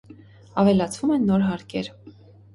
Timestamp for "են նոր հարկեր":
1.19-1.93